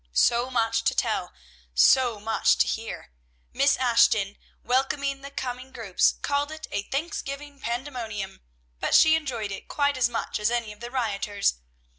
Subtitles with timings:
[0.13, 1.31] So much to tell!
[1.75, 3.11] So much to hear!
[3.53, 8.41] Miss Ashton, welcoming the coming groups, called it a "Thanksgiving Pandemonium;"
[8.79, 11.53] but she enjoyed it quite as much as any of the rioters.